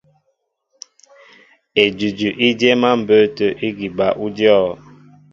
Edʉdʉ 1.83 2.27
í 2.45 2.47
dyɛ́ɛ́m 2.59 2.83
á 2.89 2.91
mbə̌ 3.01 3.19
tə̂ 3.37 3.47
ígi 3.67 3.87
bal 3.97 4.13
ú 4.23 4.27
dyɔ̂. 4.35 4.59